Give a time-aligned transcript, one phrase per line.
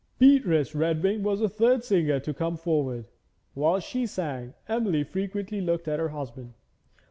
[0.17, 3.05] Beatrice Redwing was the third singer to come forward.
[3.53, 6.55] Whilst she sang Emily frequently looked at her husband.